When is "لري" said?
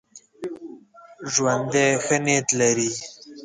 2.59-2.89